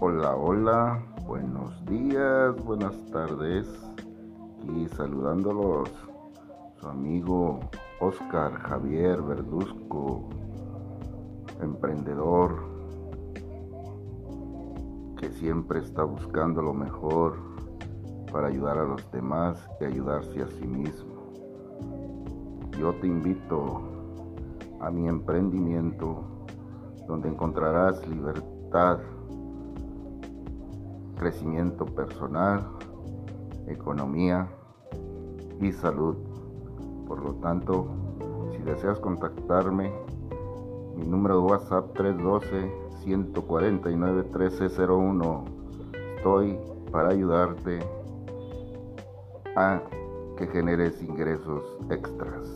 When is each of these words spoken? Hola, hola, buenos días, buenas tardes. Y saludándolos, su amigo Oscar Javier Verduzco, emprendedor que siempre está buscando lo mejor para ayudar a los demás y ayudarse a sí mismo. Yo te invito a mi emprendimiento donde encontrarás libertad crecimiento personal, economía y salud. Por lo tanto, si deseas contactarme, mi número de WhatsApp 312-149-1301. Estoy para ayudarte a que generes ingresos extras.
Hola, 0.00 0.36
hola, 0.36 1.02
buenos 1.26 1.84
días, 1.86 2.54
buenas 2.64 2.96
tardes. 3.10 3.66
Y 4.62 4.86
saludándolos, 4.90 5.92
su 6.76 6.86
amigo 6.86 7.58
Oscar 8.00 8.52
Javier 8.60 9.20
Verduzco, 9.20 10.22
emprendedor 11.60 12.60
que 15.16 15.30
siempre 15.32 15.80
está 15.80 16.04
buscando 16.04 16.62
lo 16.62 16.74
mejor 16.74 17.38
para 18.32 18.46
ayudar 18.46 18.78
a 18.78 18.84
los 18.84 19.10
demás 19.10 19.68
y 19.80 19.84
ayudarse 19.86 20.42
a 20.42 20.46
sí 20.46 20.64
mismo. 20.68 21.24
Yo 22.78 22.94
te 23.00 23.08
invito 23.08 23.82
a 24.80 24.92
mi 24.92 25.08
emprendimiento 25.08 26.22
donde 27.08 27.30
encontrarás 27.30 28.06
libertad 28.06 29.00
crecimiento 31.18 31.84
personal, 31.84 32.62
economía 33.66 34.46
y 35.60 35.72
salud. 35.72 36.16
Por 37.06 37.22
lo 37.22 37.34
tanto, 37.34 37.88
si 38.52 38.58
deseas 38.58 39.00
contactarme, 39.00 39.92
mi 40.96 41.04
número 41.06 41.40
de 41.40 41.42
WhatsApp 41.44 41.86
312-149-1301. 43.04 45.44
Estoy 46.16 46.56
para 46.92 47.08
ayudarte 47.10 47.80
a 49.56 49.82
que 50.36 50.46
generes 50.46 51.02
ingresos 51.02 51.76
extras. 51.90 52.48